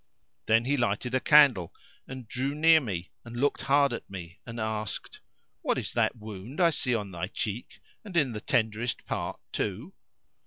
[0.47, 1.75] Then he lighted a candle
[2.07, 5.19] and drew near me and looked hard at me and asked,
[5.61, 9.93] "What is that wound I see on thy cheek and in the tenderest part too?"